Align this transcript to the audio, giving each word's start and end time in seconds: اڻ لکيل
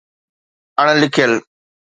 اڻ 0.79 0.87
لکيل 1.01 1.33